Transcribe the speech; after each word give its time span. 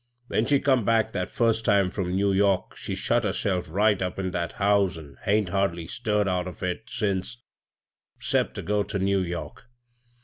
When 0.29 0.47
she 0.47 0.59
come 0.59 0.83
back 0.83 1.13
that 1.13 1.29
first 1.29 1.63
time 1.63 1.91
from 1.91 2.15
New 2.15 2.33
York 2.33 2.75
she 2.75 2.95
shut 2.95 3.23
herself 3.23 3.69
right 3.69 4.01
up 4.01 4.17
in 4.17 4.31
that 4.31 4.53
house 4.53 4.97
an' 4.97 5.17
hain't 5.25 5.49
hardly 5.49 5.85
stirred 5.85 6.27
out 6.27 6.47
of 6.47 6.63
it 6.63 6.85
since— 6.87 7.37
'cept 8.19 8.55
ter 8.55 8.63
go 8.63 8.81
ter 8.81 8.97
New 8.97 9.19
York. 9.21 9.65